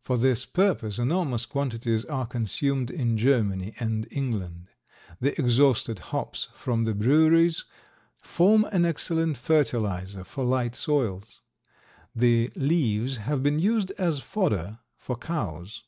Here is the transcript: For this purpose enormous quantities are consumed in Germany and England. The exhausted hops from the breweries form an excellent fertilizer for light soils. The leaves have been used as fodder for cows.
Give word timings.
For 0.00 0.18
this 0.18 0.44
purpose 0.46 0.98
enormous 0.98 1.46
quantities 1.46 2.04
are 2.06 2.26
consumed 2.26 2.90
in 2.90 3.16
Germany 3.16 3.72
and 3.78 4.08
England. 4.10 4.66
The 5.20 5.30
exhausted 5.40 6.00
hops 6.10 6.48
from 6.54 6.86
the 6.86 6.92
breweries 6.92 7.64
form 8.20 8.64
an 8.72 8.84
excellent 8.84 9.36
fertilizer 9.36 10.24
for 10.24 10.42
light 10.44 10.74
soils. 10.74 11.40
The 12.16 12.50
leaves 12.56 13.18
have 13.18 13.44
been 13.44 13.60
used 13.60 13.92
as 13.92 14.18
fodder 14.18 14.80
for 14.96 15.14
cows. 15.16 15.84